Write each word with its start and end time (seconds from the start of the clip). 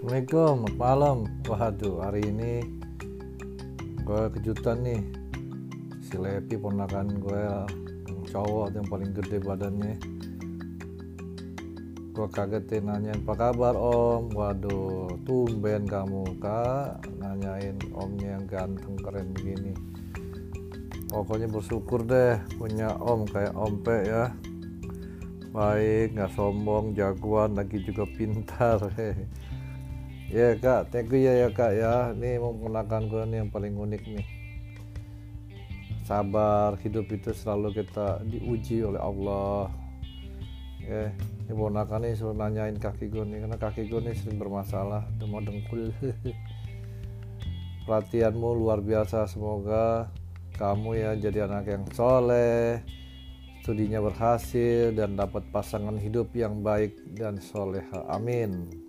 Assalamualaikum, 0.00 0.80
malam. 0.80 1.18
Waduh, 1.44 2.00
hari 2.00 2.24
ini 2.24 2.64
gue 4.00 4.22
kejutan 4.32 4.80
nih. 4.80 5.04
Si 6.00 6.16
Lepi 6.16 6.56
ponakan 6.56 7.20
gue 7.20 7.36
yang 7.36 7.68
cowok 8.24 8.80
yang 8.80 8.88
paling 8.88 9.12
gede 9.12 9.44
badannya. 9.44 10.00
Gue 12.16 12.28
kagetin 12.32 12.88
nanyain 12.88 13.20
apa 13.28 13.52
kabar 13.52 13.76
om. 13.76 14.32
Waduh, 14.32 15.20
tumben 15.28 15.84
kamu 15.84 16.32
kak 16.40 17.04
nanyain 17.20 17.76
omnya 17.92 18.40
yang 18.40 18.48
ganteng 18.48 18.96
keren 19.04 19.36
begini. 19.36 19.76
Pokoknya 21.12 21.52
bersyukur 21.52 22.08
deh 22.08 22.40
punya 22.56 22.96
om 23.04 23.28
kayak 23.28 23.52
om 23.52 23.76
Pe 23.84 24.08
ya 24.08 24.32
baik 25.50 26.14
nggak 26.14 26.30
sombong 26.38 26.94
jagoan 26.94 27.58
lagi 27.58 27.82
juga 27.82 28.06
pintar 28.06 28.78
ya 30.30 30.54
kak. 30.56 30.94
Thank 30.94 31.10
you 31.10 31.26
ya 31.26 31.46
ya 31.46 31.48
kak 31.50 31.72
ya. 31.74 32.14
Ini 32.14 32.38
menggunakan 32.38 33.02
gue 33.10 33.22
nih 33.26 33.38
yang 33.44 33.50
paling 33.50 33.74
unik 33.74 34.02
nih. 34.06 34.26
Sabar 36.06 36.78
hidup 36.80 37.06
itu 37.10 37.30
selalu 37.34 37.82
kita 37.82 38.22
diuji 38.26 38.86
oleh 38.86 39.02
Allah. 39.02 39.70
Ya 40.80 41.12
ini 41.46 41.52
ponakan 41.52 42.06
nih 42.06 42.14
suruh 42.14 42.34
nanyain 42.34 42.78
kaki 42.78 43.10
gue 43.10 43.26
nih 43.26 43.42
karena 43.42 43.58
kaki 43.58 43.90
gue 43.90 44.00
nih 44.00 44.14
sering 44.14 44.38
bermasalah. 44.38 45.04
Mau 45.26 45.42
dengkul. 45.42 45.90
Perhatianmu 47.90 48.48
luar 48.54 48.78
biasa. 48.80 49.26
Semoga 49.26 50.08
kamu 50.54 50.90
ya 50.94 51.10
jadi 51.18 51.50
anak 51.50 51.66
yang 51.66 51.84
soleh 51.90 52.78
studinya 53.60 54.00
berhasil 54.00 54.90
dan 54.96 55.14
dapat 55.20 55.44
pasangan 55.52 55.94
hidup 56.00 56.32
yang 56.32 56.64
baik 56.64 56.96
dan 57.12 57.36
soleha. 57.38 58.02
Amin. 58.08 58.79